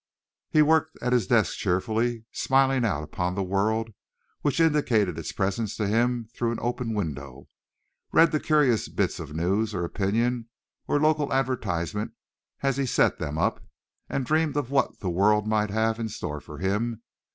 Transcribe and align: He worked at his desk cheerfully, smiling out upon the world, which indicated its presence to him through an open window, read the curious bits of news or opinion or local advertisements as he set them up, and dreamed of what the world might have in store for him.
He 0.49 0.63
worked 0.63 0.97
at 0.99 1.13
his 1.13 1.27
desk 1.27 1.59
cheerfully, 1.59 2.25
smiling 2.31 2.83
out 2.83 3.03
upon 3.03 3.35
the 3.35 3.43
world, 3.43 3.91
which 4.41 4.59
indicated 4.59 5.19
its 5.19 5.31
presence 5.31 5.77
to 5.77 5.87
him 5.87 6.27
through 6.33 6.51
an 6.53 6.57
open 6.59 6.95
window, 6.95 7.49
read 8.11 8.31
the 8.31 8.39
curious 8.39 8.89
bits 8.89 9.19
of 9.19 9.35
news 9.35 9.75
or 9.75 9.85
opinion 9.85 10.49
or 10.87 10.99
local 10.99 11.31
advertisements 11.31 12.15
as 12.63 12.77
he 12.77 12.87
set 12.87 13.19
them 13.19 13.37
up, 13.37 13.63
and 14.09 14.25
dreamed 14.25 14.57
of 14.57 14.71
what 14.71 15.01
the 15.01 15.09
world 15.11 15.45
might 15.47 15.69
have 15.69 15.99
in 15.99 16.09
store 16.09 16.41
for 16.41 16.57
him. 16.57 17.03